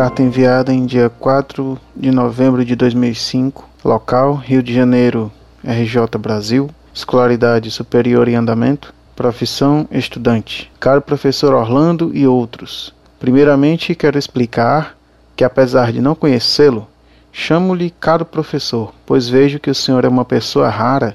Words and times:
Carta 0.00 0.22
enviada 0.22 0.72
em 0.72 0.86
dia 0.86 1.10
4 1.10 1.78
de 1.94 2.10
novembro 2.10 2.64
de 2.64 2.74
2005. 2.74 3.68
Local: 3.84 4.34
Rio 4.34 4.62
de 4.62 4.72
Janeiro, 4.72 5.30
RJ 5.62 6.18
Brasil. 6.18 6.70
Escolaridade 6.94 7.70
superior 7.70 8.26
em 8.26 8.34
andamento. 8.34 8.94
Profissão: 9.14 9.86
estudante. 9.92 10.72
Caro 10.80 11.02
professor 11.02 11.52
Orlando 11.52 12.12
e 12.14 12.26
outros. 12.26 12.94
Primeiramente, 13.18 13.94
quero 13.94 14.18
explicar 14.18 14.96
que, 15.36 15.44
apesar 15.44 15.92
de 15.92 16.00
não 16.00 16.14
conhecê-lo, 16.14 16.88
chamo-lhe 17.30 17.90
caro 17.90 18.24
professor, 18.24 18.94
pois 19.04 19.28
vejo 19.28 19.60
que 19.60 19.68
o 19.68 19.74
senhor 19.74 20.06
é 20.06 20.08
uma 20.08 20.24
pessoa 20.24 20.70
rara 20.70 21.14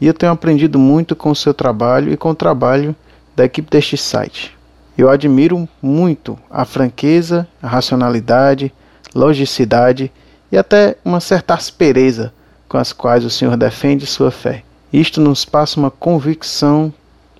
e 0.00 0.06
eu 0.08 0.12
tenho 0.12 0.32
aprendido 0.32 0.80
muito 0.80 1.14
com 1.14 1.30
o 1.30 1.36
seu 1.36 1.54
trabalho 1.54 2.12
e 2.12 2.16
com 2.16 2.30
o 2.30 2.34
trabalho 2.34 2.92
da 3.36 3.44
equipe 3.44 3.70
deste 3.70 3.96
site. 3.96 4.55
Eu 4.96 5.10
admiro 5.10 5.68
muito 5.82 6.38
a 6.50 6.64
franqueza, 6.64 7.46
a 7.62 7.68
racionalidade, 7.68 8.72
logicidade 9.14 10.10
e 10.50 10.56
até 10.56 10.96
uma 11.04 11.20
certa 11.20 11.54
aspereza 11.54 12.32
com 12.68 12.78
as 12.78 12.92
quais 12.92 13.24
o 13.24 13.30
Senhor 13.30 13.56
defende 13.56 14.06
sua 14.06 14.30
fé. 14.30 14.62
Isto 14.92 15.20
nos 15.20 15.44
passa 15.44 15.78
uma 15.78 15.90
convicção 15.90 16.92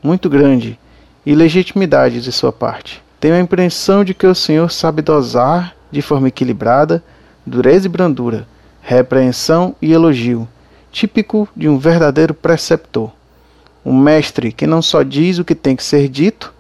muito 0.02 0.28
grande 0.28 0.78
e 1.24 1.34
legitimidade 1.34 2.20
de 2.20 2.30
sua 2.30 2.52
parte. 2.52 3.02
Tenho 3.18 3.34
a 3.34 3.40
impressão 3.40 4.04
de 4.04 4.12
que 4.12 4.26
o 4.26 4.34
Senhor 4.34 4.70
sabe 4.70 5.00
dosar 5.00 5.74
de 5.90 6.02
forma 6.02 6.28
equilibrada 6.28 7.02
dureza 7.46 7.86
e 7.86 7.88
brandura, 7.88 8.46
repreensão 8.82 9.74
e 9.80 9.92
elogio, 9.92 10.48
típico 10.90 11.48
de 11.56 11.68
um 11.68 11.78
verdadeiro 11.78 12.34
preceptor. 12.34 13.12
Um 13.84 13.96
mestre 13.96 14.50
que 14.50 14.66
não 14.66 14.82
só 14.82 15.04
diz 15.04 15.38
o 15.38 15.44
que 15.44 15.54
tem 15.54 15.76
que 15.76 15.84
ser 15.84 16.08
dito, 16.08 16.52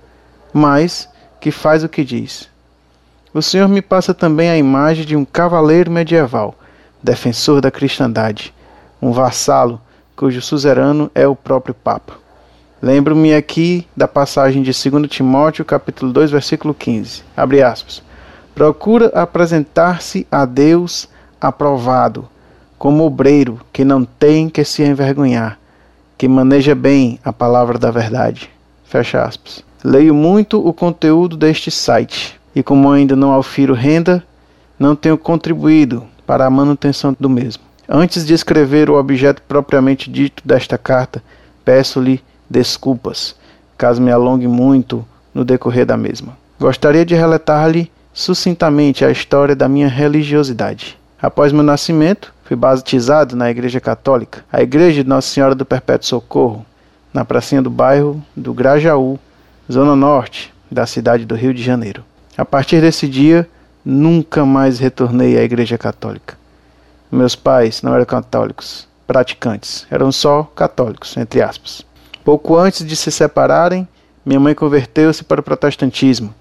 mas 0.56 1.06
que 1.38 1.50
faz 1.50 1.84
o 1.84 1.88
que 1.88 2.02
diz. 2.02 2.48
O 3.34 3.42
Senhor 3.42 3.68
me 3.68 3.82
passa 3.82 4.14
também 4.14 4.48
a 4.48 4.56
imagem 4.56 5.04
de 5.04 5.14
um 5.14 5.22
cavaleiro 5.22 5.90
medieval, 5.90 6.54
defensor 7.02 7.60
da 7.60 7.70
cristandade, 7.70 8.54
um 9.00 9.12
vassalo 9.12 9.78
cujo 10.16 10.40
suzerano 10.40 11.10
é 11.14 11.28
o 11.28 11.36
próprio 11.36 11.74
Papa. 11.74 12.14
Lembro-me 12.80 13.34
aqui 13.34 13.86
da 13.94 14.08
passagem 14.08 14.62
de 14.62 14.72
2 14.72 15.10
Timóteo, 15.10 15.62
capítulo 15.62 16.10
2, 16.10 16.30
versículo 16.30 16.72
15. 16.72 17.22
Abre 17.36 17.62
aspas. 17.62 18.02
Procura 18.54 19.08
apresentar-se 19.08 20.26
a 20.32 20.46
Deus 20.46 21.06
aprovado, 21.38 22.26
como 22.78 23.04
obreiro 23.04 23.60
que 23.74 23.84
não 23.84 24.06
tem 24.06 24.48
que 24.48 24.64
se 24.64 24.82
envergonhar, 24.82 25.58
que 26.16 26.26
maneja 26.26 26.74
bem 26.74 27.20
a 27.22 27.30
palavra 27.30 27.78
da 27.78 27.90
verdade. 27.90 28.48
Fecha 28.86 29.22
aspas. 29.22 29.66
Leio 29.88 30.12
muito 30.12 30.58
o 30.66 30.72
conteúdo 30.72 31.36
deste 31.36 31.70
site 31.70 32.40
e, 32.52 32.60
como 32.60 32.90
ainda 32.90 33.14
não 33.14 33.30
aufiro 33.30 33.72
renda, 33.72 34.20
não 34.76 34.96
tenho 34.96 35.16
contribuído 35.16 36.02
para 36.26 36.44
a 36.44 36.50
manutenção 36.50 37.16
do 37.20 37.30
mesmo. 37.30 37.62
Antes 37.88 38.26
de 38.26 38.34
escrever 38.34 38.90
o 38.90 38.98
objeto 38.98 39.40
propriamente 39.42 40.10
dito 40.10 40.42
desta 40.44 40.76
carta, 40.76 41.22
peço-lhe 41.64 42.20
desculpas, 42.50 43.36
caso 43.78 44.02
me 44.02 44.10
alongue 44.10 44.48
muito 44.48 45.06
no 45.32 45.44
decorrer 45.44 45.86
da 45.86 45.96
mesma. 45.96 46.36
Gostaria 46.58 47.06
de 47.06 47.14
relatar-lhe 47.14 47.88
sucintamente 48.12 49.04
a 49.04 49.10
história 49.12 49.54
da 49.54 49.68
minha 49.68 49.86
religiosidade. 49.86 50.98
Após 51.22 51.52
meu 51.52 51.62
nascimento, 51.62 52.34
fui 52.42 52.56
batizado 52.56 53.36
na 53.36 53.52
Igreja 53.52 53.80
Católica, 53.80 54.44
a 54.52 54.60
Igreja 54.60 55.04
de 55.04 55.08
Nossa 55.08 55.28
Senhora 55.28 55.54
do 55.54 55.64
Perpétuo 55.64 56.08
Socorro, 56.08 56.66
na 57.14 57.24
pracinha 57.24 57.62
do 57.62 57.70
bairro 57.70 58.20
do 58.34 58.52
Grajaú, 58.52 59.16
zona 59.70 59.96
norte 59.96 60.52
da 60.70 60.86
cidade 60.86 61.24
do 61.24 61.34
Rio 61.34 61.52
de 61.52 61.62
Janeiro. 61.62 62.04
A 62.36 62.44
partir 62.44 62.80
desse 62.80 63.08
dia, 63.08 63.48
nunca 63.84 64.44
mais 64.44 64.78
retornei 64.78 65.38
à 65.38 65.42
Igreja 65.42 65.78
Católica. 65.78 66.36
Meus 67.10 67.34
pais 67.36 67.82
não 67.82 67.94
eram 67.94 68.04
católicos, 68.04 68.86
praticantes, 69.06 69.86
eram 69.90 70.10
só 70.10 70.42
católicos, 70.42 71.16
entre 71.16 71.40
aspas. 71.40 71.82
Pouco 72.24 72.56
antes 72.56 72.84
de 72.84 72.96
se 72.96 73.10
separarem, 73.10 73.86
minha 74.24 74.40
mãe 74.40 74.54
converteu-se 74.54 75.22
para 75.22 75.40
o 75.40 75.44
protestantismo 75.44 76.34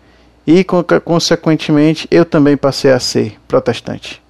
e, 0.45 0.65
consequentemente, 1.03 2.07
eu 2.09 2.25
também 2.25 2.57
passei 2.57 2.91
a 2.91 2.99
ser 2.99 3.39
protestante. 3.47 4.21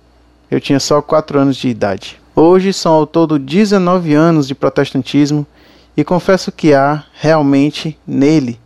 Eu 0.52 0.60
tinha 0.60 0.80
só 0.80 1.02
4 1.02 1.40
anos 1.40 1.56
de 1.56 1.70
idade. 1.70 2.20
Hoje 2.36 2.74
são 2.74 2.94
ao 2.94 3.08
todo 3.08 3.40
19 3.40 4.14
anos 4.14 4.48
de 4.48 4.54
protestantismo 4.54 5.48
e 5.96 6.04
confesso 6.04 6.52
que 6.52 6.74
há 6.74 7.04
realmente 7.14 7.98
nele 8.06 8.60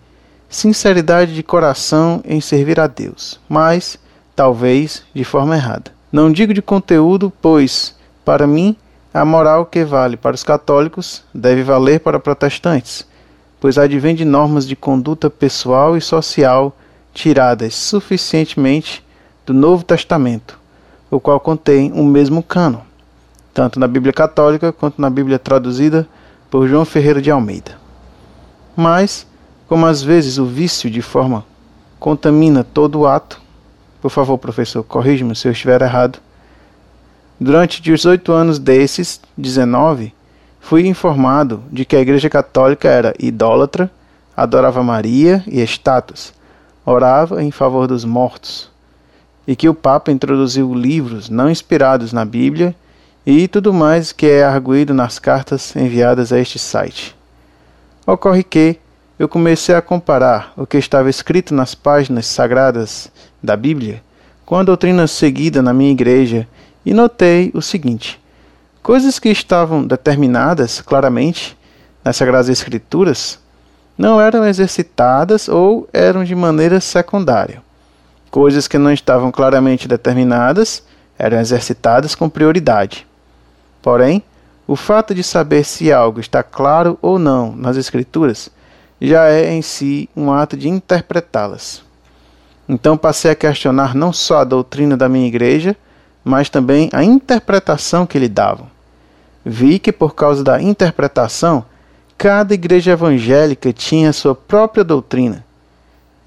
sinceridade 0.49 1.35
de 1.35 1.43
coração 1.43 2.21
em 2.25 2.41
servir 2.41 2.79
a 2.79 2.87
Deus, 2.87 3.39
mas 3.47 3.99
talvez 4.35 5.03
de 5.13 5.23
forma 5.23 5.55
errada. 5.55 5.91
Não 6.11 6.31
digo 6.31 6.53
de 6.53 6.61
conteúdo, 6.61 7.31
pois, 7.39 7.95
para 8.25 8.47
mim, 8.47 8.75
a 9.13 9.23
moral 9.23 9.65
que 9.65 9.85
vale 9.85 10.17
para 10.17 10.35
os 10.35 10.43
católicos 10.43 11.23
deve 11.33 11.61
valer 11.61 11.99
para 11.99 12.19
protestantes, 12.19 13.07
pois 13.59 13.77
advém 13.77 14.15
de 14.15 14.25
normas 14.25 14.67
de 14.67 14.75
conduta 14.75 15.29
pessoal 15.29 15.95
e 15.95 16.01
social 16.01 16.75
tiradas 17.13 17.75
suficientemente 17.75 19.05
do 19.45 19.53
Novo 19.53 19.83
Testamento, 19.83 20.59
o 21.11 21.19
qual 21.19 21.39
contém 21.39 21.91
o 21.91 22.03
mesmo 22.03 22.41
cano, 22.41 22.81
tanto 23.53 23.79
na 23.79 23.87
Bíblia 23.87 24.13
Católica 24.13 24.71
quanto 24.71 24.99
na 24.99 25.09
Bíblia 25.09 25.37
traduzida 25.37 26.07
por 26.49 26.67
João 26.67 26.85
Ferreira 26.85 27.21
de 27.21 27.29
Almeida. 27.29 27.77
Mas 28.75 29.27
como 29.69 29.85
às 29.85 30.01
vezes 30.01 30.39
o 30.39 30.45
vício 30.45 30.89
de 30.89 30.99
forma 30.99 31.45
contamina 31.99 32.63
todo 32.63 33.01
o 33.01 33.07
ato, 33.07 33.39
por 34.01 34.09
favor, 34.09 34.35
professor, 34.39 34.81
corrija-me 34.83 35.35
se 35.35 35.47
eu 35.47 35.51
estiver 35.51 35.79
errado. 35.83 36.17
Durante 37.39 37.79
18 37.79 38.31
anos 38.31 38.57
desses 38.57 39.21
19, 39.37 40.11
fui 40.59 40.87
informado 40.87 41.61
de 41.71 41.85
que 41.85 41.95
a 41.95 41.99
Igreja 42.01 42.29
Católica 42.31 42.89
era 42.89 43.13
idólatra, 43.19 43.91
adorava 44.35 44.81
Maria 44.81 45.43
e 45.45 45.61
estátuas, 45.61 46.33
orava 46.83 47.43
em 47.43 47.51
favor 47.51 47.85
dos 47.85 48.03
mortos, 48.03 48.71
e 49.45 49.55
que 49.55 49.69
o 49.69 49.75
Papa 49.75 50.11
introduziu 50.11 50.73
livros 50.73 51.29
não 51.29 51.47
inspirados 51.47 52.11
na 52.11 52.25
Bíblia 52.25 52.75
e 53.23 53.47
tudo 53.47 53.71
mais 53.71 54.11
que 54.11 54.25
é 54.25 54.43
arguído 54.43 54.95
nas 54.95 55.19
cartas 55.19 55.75
enviadas 55.75 56.33
a 56.33 56.39
este 56.39 56.57
site. 56.57 57.15
Ocorre 58.07 58.43
que, 58.43 58.79
eu 59.19 59.27
comecei 59.27 59.75
a 59.75 59.81
comparar 59.81 60.53
o 60.55 60.65
que 60.65 60.77
estava 60.77 61.09
escrito 61.09 61.53
nas 61.53 61.75
páginas 61.75 62.25
sagradas 62.25 63.11
da 63.43 63.57
Bíblia 63.57 64.01
com 64.45 64.55
a 64.55 64.63
doutrina 64.63 65.05
seguida 65.07 65.61
na 65.61 65.73
minha 65.73 65.91
igreja 65.91 66.47
e 66.85 66.93
notei 66.93 67.51
o 67.53 67.61
seguinte: 67.61 68.17
coisas 68.81 69.19
que 69.19 69.27
estavam 69.27 69.85
determinadas 69.85 70.79
claramente 70.79 71.57
nas 72.01 72.15
Sagradas 72.15 72.47
Escrituras 72.47 73.37
não 73.97 74.21
eram 74.21 74.45
exercitadas 74.45 75.49
ou 75.49 75.89
eram 75.91 76.23
de 76.23 76.33
maneira 76.33 76.79
secundária. 76.79 77.61
Coisas 78.31 78.69
que 78.69 78.77
não 78.77 78.93
estavam 78.93 79.33
claramente 79.33 79.85
determinadas 79.85 80.81
eram 81.17 81.37
exercitadas 81.37 82.15
com 82.15 82.29
prioridade. 82.29 83.05
Porém, 83.81 84.23
o 84.65 84.77
fato 84.77 85.13
de 85.13 85.23
saber 85.23 85.65
se 85.65 85.91
algo 85.91 86.21
está 86.21 86.41
claro 86.41 86.97
ou 87.01 87.19
não 87.19 87.53
nas 87.53 87.75
Escrituras 87.75 88.49
já 89.01 89.27
é 89.29 89.51
em 89.51 89.61
si 89.61 90.09
um 90.15 90.31
ato 90.31 90.57
de 90.57 90.67
interpretá-las. 90.67 91.83
Então 92.67 92.97
passei 92.97 93.31
a 93.31 93.35
questionar 93.35 93.95
não 93.95 94.13
só 94.13 94.39
a 94.39 94.43
doutrina 94.43 94.95
da 94.95 95.09
minha 95.09 95.27
igreja, 95.27 95.75
mas 96.23 96.49
também 96.49 96.89
a 96.93 97.03
interpretação 97.03 98.05
que 98.05 98.19
lhe 98.19 98.29
davam. 98.29 98.67
Vi 99.43 99.79
que 99.79 99.91
por 99.91 100.13
causa 100.13 100.43
da 100.43 100.61
interpretação, 100.61 101.65
cada 102.17 102.53
igreja 102.53 102.91
evangélica 102.91 103.73
tinha 103.73 104.13
sua 104.13 104.35
própria 104.35 104.83
doutrina. 104.83 105.43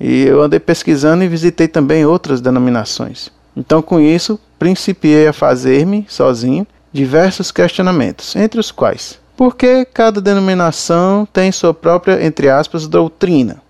E 0.01 0.23
eu 0.23 0.43
andei 0.43 0.59
pesquisando 0.59 1.23
e 1.23 1.29
visitei 1.29 1.69
também 1.69 2.05
outras 2.05 2.41
denominações. 2.41 3.31
Então, 3.57 3.81
com 3.83 4.01
isso, 4.01 4.41
principiei 4.59 5.29
a 5.29 5.33
fazer-me, 5.33 6.07
sozinho, 6.09 6.67
diversos 6.93 7.53
questionamentos, 7.53 8.35
entre 8.35 8.59
os 8.59 8.73
quais: 8.73 9.21
porque 9.43 9.85
cada 9.85 10.21
denominação 10.21 11.27
tem 11.27 11.51
sua 11.51 11.75
própria, 11.75 12.25
entre 12.25 12.49
aspas, 12.49 12.87
doutrina. 12.87 13.61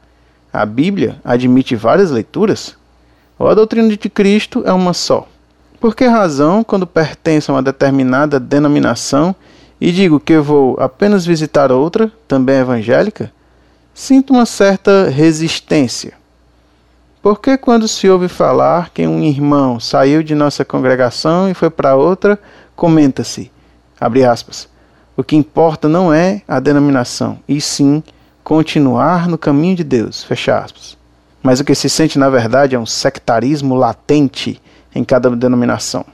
A 0.53 0.67
Bíblia 0.67 1.17
admite 1.25 1.75
várias 1.75 2.11
leituras? 2.11 2.77
Ou 3.39 3.49
a 3.49 3.55
doutrina 3.55 3.89
de 3.89 4.11
Cristo 4.11 4.63
é 4.67 4.73
uma 4.75 4.93
só? 4.93 5.27
Por 5.81 5.97
que 5.97 6.05
razão, 6.05 6.63
quando 6.63 6.87
pertenço 6.87 7.51
a 7.51 7.55
uma 7.55 7.63
determinada 7.63 8.39
denominação 8.39 9.35
e 9.81 9.91
digo 9.91 10.21
que 10.21 10.37
vou 10.37 10.77
apenas 10.79 11.25
visitar 11.25 11.73
outra, 11.73 12.13
também 12.29 12.57
evangélica, 12.57 13.33
sinto 13.95 14.35
uma 14.35 14.45
certa 14.45 15.09
resistência? 15.09 16.13
Porque 17.23 17.57
quando 17.57 17.89
se 17.89 18.11
ouve 18.11 18.29
falar 18.29 18.91
que 18.91 19.07
um 19.07 19.23
irmão 19.23 19.81
saiu 19.81 20.23
de 20.23 20.35
nossa 20.35 20.67
congregação 20.67 21.49
e 21.49 21.55
foi 21.55 21.71
para 21.71 21.97
outra, 21.97 22.39
comenta-se, 22.77 23.51
abre 23.99 24.23
aspas, 24.23 24.71
o 25.17 25.23
que 25.23 25.37
importa 25.37 25.89
não 25.89 26.13
é 26.13 26.43
a 26.49 26.59
denominação, 26.59 27.39
e 27.49 27.61
sim 27.61 28.03
continuar 28.43 29.29
no 29.29 29.39
caminho 29.39 29.77
de 29.77 29.85
Deus. 29.85 30.25
Fecha 30.25 30.59
aspas. 30.59 30.97
Mas 31.43 31.61
o 31.61 31.65
que 31.65 31.75
se 31.75 31.89
sente 31.91 32.19
na 32.19 32.31
verdade 32.31 32.75
é 32.75 32.79
um 32.79 32.87
sectarismo 32.87 33.75
latente 33.75 34.61
em 34.95 35.05
cada 35.05 35.31
denominação. 35.31 36.05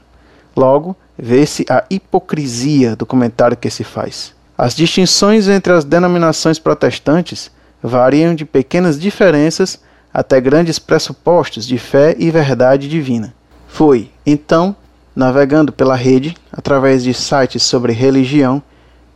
Logo, 0.55 0.95
vê-se 1.17 1.65
a 1.69 1.83
hipocrisia 1.89 2.95
do 2.95 3.05
comentário 3.05 3.55
que 3.55 3.69
se 3.69 3.83
faz. 3.83 4.33
As 4.57 4.75
distinções 4.75 5.47
entre 5.47 5.71
as 5.71 5.85
denominações 5.85 6.59
protestantes 6.59 7.51
variam 7.81 8.35
de 8.35 8.43
pequenas 8.43 8.99
diferenças 8.99 9.79
até 10.13 10.41
grandes 10.41 10.79
pressupostos 10.79 11.65
de 11.65 11.77
fé 11.77 12.15
e 12.17 12.29
verdade 12.31 12.89
divina. 12.89 13.33
Foi, 13.67 14.11
então, 14.25 14.75
navegando 15.15 15.71
pela 15.71 15.95
rede, 15.95 16.35
através 16.51 17.03
de 17.03 17.13
sites 17.13 17.63
sobre 17.63 17.93
religião, 17.93 18.61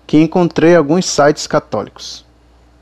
que 0.05 0.21
encontrei 0.21 0.75
alguns 0.75 1.05
sites 1.05 1.47
católicos. 1.47 2.25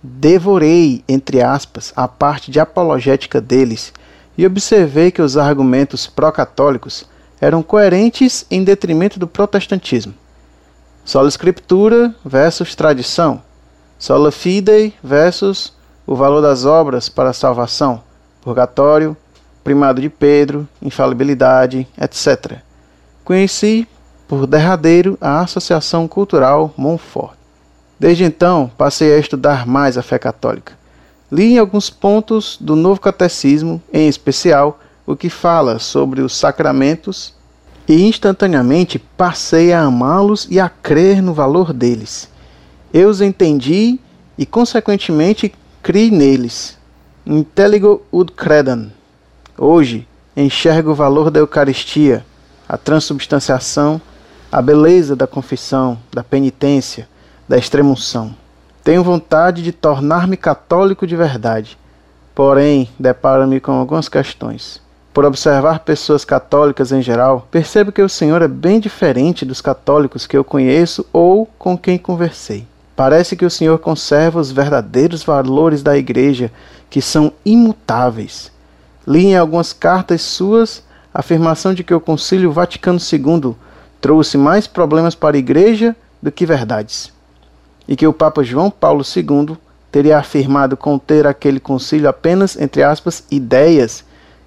Devorei, 0.04 1.04
entre 1.08 1.42
aspas, 1.42 1.94
a 1.96 2.08
parte 2.08 2.50
de 2.50 2.60
apologética 2.60 3.40
deles 3.40 3.94
e 4.38 4.46
observei 4.46 5.12
que 5.12 5.22
os 5.22 5.38
argumentos 5.38 6.08
pró-católicos 6.08 7.06
eram 7.40 7.62
coerentes 7.62 8.46
em 8.50 8.64
detrimento 8.64 9.20
do 9.20 9.28
protestantismo. 9.28 10.14
Sola 11.04 11.28
Escritura 11.28 12.16
versus 12.24 12.76
tradição. 12.76 13.42
Sola 13.98 14.32
Fidei 14.32 14.94
versus 15.04 15.74
o 16.06 16.16
valor 16.16 16.42
das 16.42 16.66
obras 16.66 17.10
para 17.10 17.30
a 17.30 17.34
salvação. 17.34 18.04
Purgatório, 18.42 19.16
primado 19.64 20.02
de 20.02 20.10
Pedro, 20.10 20.68
infalibilidade, 20.82 21.88
etc. 22.00 22.60
Conheci, 23.24 23.88
por 24.32 24.48
derradeiro, 24.48 25.18
a 25.20 25.42
Associação 25.42 26.08
Cultural 26.08 26.74
Montfort. 26.78 27.34
Desde 28.00 28.24
então, 28.24 28.72
passei 28.78 29.14
a 29.14 29.18
estudar 29.18 29.68
mais 29.68 29.98
a 29.98 30.02
fé 30.02 30.18
católica. 30.18 30.72
Li 31.30 31.56
em 31.56 31.58
alguns 31.58 31.90
pontos 31.90 32.58
do 32.58 32.74
Novo 32.74 33.02
Catecismo, 33.02 33.84
em 33.92 34.08
especial, 34.08 34.80
o 35.06 35.18
que 35.18 35.30
fala 35.30 35.80
sobre 35.80 36.22
os 36.22 36.34
sacramentos 36.34 37.34
e 37.86 38.08
instantaneamente 38.08 38.98
passei 38.98 39.74
a 39.74 39.82
amá-los 39.82 40.48
e 40.50 40.62
a 40.62 40.70
crer 40.70 41.22
no 41.22 41.34
valor 41.34 41.74
deles. 41.74 42.30
Eu 42.94 43.10
os 43.10 43.20
entendi 43.20 44.00
e, 44.38 44.46
consequentemente, 44.46 45.54
criei 45.84 46.10
neles. 46.10 46.78
Intelligo 47.26 48.02
ud 48.10 48.32
credam. 48.32 48.94
Hoje, 49.58 50.08
enxergo 50.38 50.92
o 50.92 50.96
valor 50.96 51.30
da 51.30 51.42
Eucaristia, 51.42 52.26
a 52.70 52.78
transubstanciação, 52.78 54.00
a 54.52 54.62
beleza 54.62 55.16
da 55.16 55.26
confissão, 55.26 55.98
da 56.12 56.22
penitência, 56.22 57.08
da 57.48 57.58
extremunção. 57.58 58.36
Tenho 58.84 59.04
vontade 59.04 59.64
de 59.64 59.72
tornar-me 59.72 60.36
católico 60.36 61.08
de 61.08 61.16
verdade, 61.16 61.78
porém, 62.36 62.90
deparo-me 63.00 63.62
com 63.62 63.72
algumas 63.72 64.10
questões. 64.10 64.82
Por 65.14 65.24
observar 65.24 65.80
pessoas 65.80 66.26
católicas 66.26 66.92
em 66.92 67.02
geral, 67.02 67.48
percebo 67.50 67.92
que 67.92 68.02
o 68.02 68.10
Senhor 68.10 68.42
é 68.42 68.48
bem 68.48 68.80
diferente 68.80 69.46
dos 69.46 69.62
católicos 69.62 70.28
que 70.28 70.36
eu 70.36 70.44
conheço 70.44 71.06
ou 71.14 71.46
com 71.58 71.78
quem 71.78 71.98
conversei. 71.98 72.68
Parece 72.96 73.36
que 73.38 73.46
o 73.46 73.50
Senhor 73.50 73.80
conserva 73.80 74.40
os 74.40 74.52
verdadeiros 74.52 75.24
valores 75.24 75.82
da 75.82 75.98
Igreja, 75.98 76.52
que 76.90 77.02
são 77.02 77.32
imutáveis. 77.46 78.52
Li 79.08 79.28
em 79.28 79.38
algumas 79.38 79.72
cartas 79.72 80.22
suas 80.22 80.84
a 81.14 81.20
afirmação 81.20 81.74
de 81.74 81.84
que 81.84 81.94
o 81.94 82.02
Concílio 82.02 82.52
Vaticano 82.52 83.00
II 83.00 83.56
trouxe 84.02 84.38
mais 84.38 84.66
problemas 84.66 85.14
para 85.16 85.38
a 85.38 85.40
Igreja 85.40 85.96
do 86.22 86.32
que 86.32 86.46
verdades, 86.46 87.14
e 87.88 87.96
que 87.96 88.08
o 88.08 88.12
Papa 88.12 88.44
João 88.44 88.72
Paulo 88.72 89.04
II 89.16 89.56
teria 89.92 90.18
afirmado 90.18 90.76
conter 90.76 91.28
aquele 91.28 91.60
concílio 91.60 92.10
apenas, 92.10 92.60
entre 92.60 92.82
aspas, 92.82 93.24
ideias 93.30 94.04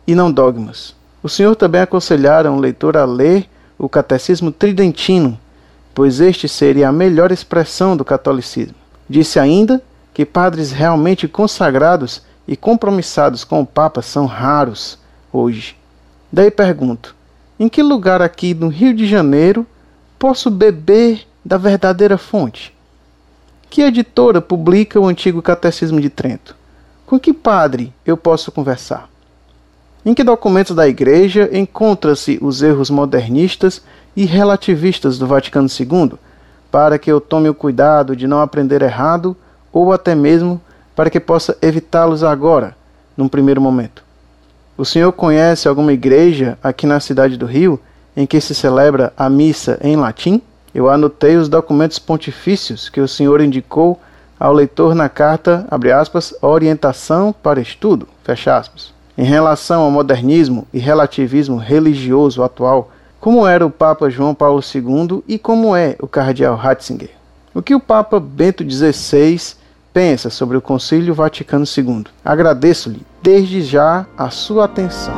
e 0.07 0.15
não 0.15 0.31
dogmas. 0.31 0.95
O 1.23 1.29
Senhor 1.29 1.55
também 1.55 1.81
aconselhara 1.81 2.51
um 2.51 2.59
leitor 2.59 2.97
a 2.97 3.05
ler 3.05 3.49
o 3.79 3.89
Catecismo 3.89 4.51
Tridentino, 4.51 5.39
pois 5.95 6.21
este 6.21 6.49
seria 6.49 6.89
a 6.89 6.93
melhor 6.93 7.31
expressão 7.31 7.97
do 7.97 8.05
catolicismo. 8.05 8.75
Disse 9.09 9.39
ainda 9.39 9.83
que 10.13 10.25
padres 10.25 10.73
realmente 10.73 11.29
consagrados 11.29 12.23
e 12.47 12.57
compromissados 12.57 13.45
com 13.45 13.61
o 13.61 13.67
Papa 13.67 14.03
são 14.03 14.27
raros 14.27 14.99
hoje. 15.33 15.77
Daí 16.33 16.51
pergunto: 16.51 17.15
em 17.59 17.69
que 17.69 17.83
lugar 17.83 18.21
aqui 18.21 18.53
no 18.53 18.69
Rio 18.69 18.95
de 18.95 19.07
Janeiro 19.07 19.67
posso 20.19 20.51
beber 20.51 21.27
da 21.45 21.57
verdadeira 21.57 22.19
fonte? 22.19 22.75
Que 23.71 23.83
editora 23.83 24.41
publica 24.41 25.01
o 25.01 25.07
antigo 25.07 25.43
Catecismo 25.43 26.01
de 26.01 26.11
Trento? 26.11 26.57
Com 27.07 27.19
que 27.19 27.33
padre 27.33 27.93
eu 28.05 28.17
posso 28.17 28.51
conversar? 28.51 29.09
Em 30.05 30.15
que 30.15 30.25
documentos 30.25 30.77
da 30.77 30.87
Igreja 30.87 31.49
encontra-se 31.53 32.39
os 32.43 32.63
erros 32.63 32.91
modernistas 32.91 33.83
e 34.17 34.25
relativistas 34.25 35.19
do 35.19 35.27
Vaticano 35.27 35.69
II, 35.69 36.13
para 36.71 36.99
que 36.99 37.11
eu 37.11 37.21
tome 37.21 37.49
o 37.49 37.55
cuidado 37.55 38.15
de 38.15 38.27
não 38.27 38.41
aprender 38.41 38.83
errado 38.83 39.37
ou 39.73 39.93
até 39.93 40.15
mesmo 40.15 40.61
para 40.95 41.09
que 41.09 41.19
possa 41.19 41.57
evitá-los 41.63 42.23
agora, 42.23 42.77
num 43.17 43.29
primeiro 43.29 43.61
momento? 43.61 44.04
O 44.77 44.85
senhor 44.85 45.13
conhece 45.13 45.69
alguma 45.69 45.93
igreja 45.93 46.59
aqui 46.61 46.85
na 46.85 46.99
cidade 46.99 47.37
do 47.37 47.47
Rio 47.47 47.79
em 48.17 48.27
que 48.27 48.41
se 48.41 48.57
celebra 48.57 49.13
a 49.17 49.31
missa 49.31 49.79
em 49.81 49.95
latim? 49.95 50.43
Eu 50.75 50.91
anotei 50.91 51.37
os 51.37 51.49
documentos 51.49 52.01
pontifícios 52.01 52.89
que 52.89 53.01
o 53.01 53.07
senhor 53.07 53.41
indicou 53.41 54.01
ao 54.39 54.53
leitor 54.53 54.93
na 54.93 55.09
carta, 55.09 55.65
aspas, 55.97 56.35
orientação 56.43 57.33
para 57.33 57.61
estudo. 57.61 58.09
Em 59.17 59.23
relação 59.23 59.83
ao 59.83 59.93
modernismo 59.93 60.67
e 60.75 60.81
relativismo 60.81 61.57
religioso 61.57 62.43
atual, 62.43 62.91
como 63.21 63.47
era 63.47 63.65
o 63.65 63.71
Papa 63.71 64.11
João 64.11 64.35
Paulo 64.35 64.61
II 64.61 65.23
e 65.29 65.39
como 65.39 65.77
é 65.77 65.95
o 66.01 66.09
Cardeal 66.09 66.57
Ratzinger? 66.57 67.11
O 67.55 67.63
que 67.63 67.77
o 67.77 67.81
Papa 67.81 68.19
Bento 68.19 68.69
XVI 68.69 69.55
pensa 69.95 70.29
sobre 70.29 70.57
o 70.57 70.61
Concílio 70.61 71.15
Vaticano 71.15 71.65
II? 71.65 72.05
Agradeço-lhe 72.25 73.01
desde 73.23 73.63
já 73.63 74.05
a 74.19 74.29
sua 74.29 74.65
atenção. 74.65 75.15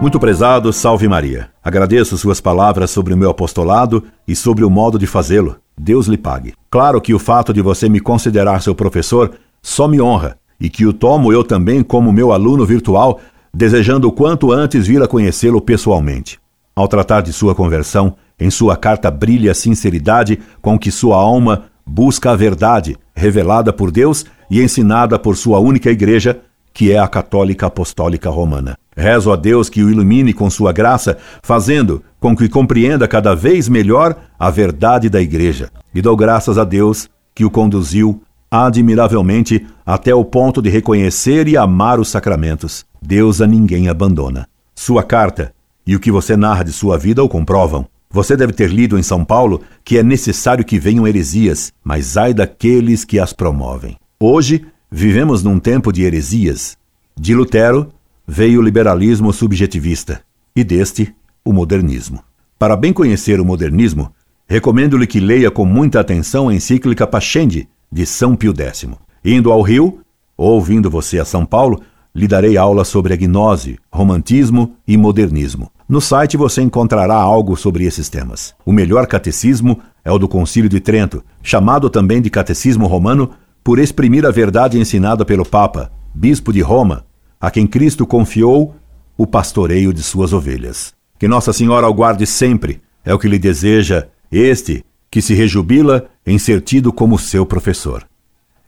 Muito 0.00 0.20
prezado, 0.20 0.72
salve 0.72 1.08
Maria. 1.08 1.48
Agradeço 1.64 2.16
suas 2.16 2.40
palavras 2.40 2.90
sobre 2.90 3.12
o 3.12 3.16
meu 3.16 3.30
apostolado 3.30 4.04
e 4.28 4.36
sobre 4.36 4.64
o 4.64 4.70
modo 4.70 4.96
de 4.96 5.08
fazê-lo. 5.08 5.56
Deus 5.76 6.06
lhe 6.06 6.16
pague. 6.16 6.54
Claro 6.70 7.00
que 7.00 7.12
o 7.12 7.18
fato 7.18 7.52
de 7.52 7.60
você 7.60 7.88
me 7.88 7.98
considerar 7.98 8.62
seu 8.62 8.74
professor 8.74 9.32
só 9.60 9.88
me 9.88 10.00
honra, 10.00 10.38
e 10.60 10.70
que 10.70 10.86
o 10.86 10.92
tomo 10.92 11.32
eu 11.32 11.42
também 11.42 11.82
como 11.82 12.12
meu 12.12 12.30
aluno 12.30 12.64
virtual, 12.64 13.18
desejando 13.52 14.06
o 14.06 14.12
quanto 14.12 14.52
antes 14.52 14.86
vir 14.86 15.02
a 15.02 15.08
conhecê-lo 15.08 15.60
pessoalmente. 15.60 16.38
Ao 16.76 16.86
tratar 16.86 17.22
de 17.22 17.32
sua 17.32 17.54
conversão, 17.54 18.16
em 18.38 18.50
sua 18.50 18.76
carta 18.76 19.10
brilha 19.10 19.52
a 19.52 19.54
sinceridade 19.54 20.38
com 20.60 20.78
que 20.78 20.90
sua 20.90 21.16
alma 21.16 21.64
busca 21.86 22.32
a 22.32 22.36
verdade, 22.36 22.96
revelada 23.14 23.72
por 23.72 23.90
Deus 23.90 24.24
e 24.50 24.62
ensinada 24.62 25.18
por 25.18 25.36
sua 25.36 25.58
única 25.58 25.90
igreja, 25.90 26.40
que 26.74 26.92
é 26.92 26.98
a 26.98 27.08
Católica 27.08 27.66
Apostólica 27.66 28.28
Romana. 28.28 28.76
Rezo 28.94 29.32
a 29.32 29.36
Deus 29.36 29.68
que 29.70 29.82
o 29.82 29.90
ilumine 29.90 30.32
com 30.32 30.50
sua 30.50 30.72
graça, 30.72 31.16
fazendo 31.42 32.02
com 32.20 32.36
que 32.36 32.48
compreenda 32.48 33.08
cada 33.08 33.34
vez 33.34 33.68
melhor 33.68 34.16
a 34.38 34.50
verdade 34.50 35.08
da 35.08 35.20
igreja. 35.20 35.70
E 35.94 36.02
dou 36.02 36.16
graças 36.16 36.58
a 36.58 36.64
Deus 36.64 37.08
que 37.34 37.44
o 37.44 37.50
conduziu 37.50 38.22
admiravelmente 38.50 39.66
até 39.84 40.14
o 40.14 40.24
ponto 40.24 40.62
de 40.62 40.70
reconhecer 40.70 41.48
e 41.48 41.56
amar 41.56 41.98
os 41.98 42.08
sacramentos. 42.08 42.84
Deus 43.00 43.40
a 43.40 43.46
ninguém 43.46 43.88
abandona. 43.88 44.48
Sua 44.74 45.02
carta 45.02 45.52
e 45.86 45.94
o 45.94 46.00
que 46.00 46.10
você 46.10 46.36
narra 46.36 46.64
de 46.64 46.72
sua 46.72 46.98
vida 46.98 47.22
o 47.22 47.28
comprovam. 47.28 47.86
Você 48.16 48.34
deve 48.34 48.54
ter 48.54 48.70
lido 48.70 48.98
em 48.98 49.02
São 49.02 49.22
Paulo 49.22 49.60
que 49.84 49.98
é 49.98 50.02
necessário 50.02 50.64
que 50.64 50.78
venham 50.78 51.06
heresias, 51.06 51.70
mas 51.84 52.16
ai 52.16 52.32
daqueles 52.32 53.04
que 53.04 53.18
as 53.18 53.34
promovem. 53.34 53.98
Hoje, 54.18 54.64
vivemos 54.90 55.42
num 55.42 55.58
tempo 55.58 55.92
de 55.92 56.02
heresias. 56.02 56.78
De 57.14 57.34
Lutero 57.34 57.92
veio 58.26 58.60
o 58.60 58.62
liberalismo 58.62 59.34
subjetivista 59.34 60.22
e 60.56 60.64
deste, 60.64 61.14
o 61.44 61.52
modernismo. 61.52 62.20
Para 62.58 62.74
bem 62.74 62.90
conhecer 62.90 63.38
o 63.38 63.44
modernismo, 63.44 64.10
recomendo-lhe 64.48 65.06
que 65.06 65.20
leia 65.20 65.50
com 65.50 65.66
muita 65.66 66.00
atenção 66.00 66.48
a 66.48 66.54
encíclica 66.54 67.06
Pascendi, 67.06 67.68
de 67.92 68.06
São 68.06 68.34
Pio 68.34 68.54
X. 68.58 68.86
Indo 69.22 69.52
ao 69.52 69.60
Rio, 69.60 70.00
ou 70.38 70.58
vindo 70.58 70.88
você 70.88 71.18
a 71.18 71.24
São 71.26 71.44
Paulo, 71.44 71.82
lhe 72.14 72.26
darei 72.26 72.56
aula 72.56 72.82
sobre 72.82 73.12
a 73.12 73.16
gnose, 73.16 73.78
romantismo 73.92 74.74
e 74.88 74.96
modernismo. 74.96 75.70
No 75.88 76.00
site 76.00 76.36
você 76.36 76.62
encontrará 76.62 77.14
algo 77.14 77.56
sobre 77.56 77.84
esses 77.84 78.08
temas. 78.08 78.54
O 78.64 78.72
melhor 78.72 79.06
catecismo 79.06 79.80
é 80.04 80.10
o 80.10 80.18
do 80.18 80.26
Concílio 80.26 80.68
de 80.68 80.80
Trento, 80.80 81.22
chamado 81.42 81.88
também 81.88 82.20
de 82.20 82.28
Catecismo 82.28 82.86
Romano, 82.86 83.30
por 83.62 83.78
exprimir 83.78 84.26
a 84.26 84.30
verdade 84.30 84.78
ensinada 84.78 85.24
pelo 85.24 85.44
Papa, 85.44 85.92
bispo 86.12 86.52
de 86.52 86.60
Roma, 86.60 87.04
a 87.40 87.50
quem 87.50 87.66
Cristo 87.66 88.04
confiou 88.04 88.74
o 89.16 89.26
pastoreio 89.26 89.92
de 89.92 90.02
suas 90.02 90.32
ovelhas. 90.32 90.92
Que 91.18 91.28
Nossa 91.28 91.52
Senhora 91.52 91.88
o 91.88 91.94
guarde 91.94 92.26
sempre, 92.26 92.80
é 93.04 93.14
o 93.14 93.18
que 93.18 93.28
lhe 93.28 93.38
deseja 93.38 94.08
este 94.30 94.84
que 95.10 95.22
se 95.22 95.34
rejubila 95.34 96.06
em 96.26 96.38
ser 96.38 96.60
tido 96.60 96.92
como 96.92 97.18
seu 97.18 97.46
professor. 97.46 98.04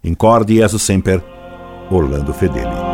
Incorde 0.03 0.55
Jesus 0.55 0.83
Semper, 0.83 1.23
Orlando 1.91 2.33
Fedeli. 2.33 2.88